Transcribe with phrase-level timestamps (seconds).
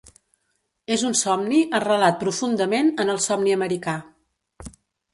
[0.95, 3.99] És un somni arrelat profundament en el somni americà.